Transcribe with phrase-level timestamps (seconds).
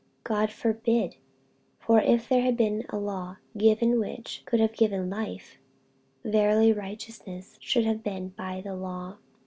[0.23, 1.17] God forbid:
[1.77, 5.59] for if there had been a law given which could have given life,
[6.25, 9.17] verily righteousness should have been by the law.